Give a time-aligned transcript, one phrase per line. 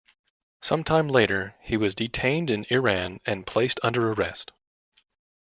[0.63, 4.51] Sometime later, he was detained in Iran and placed under arrest.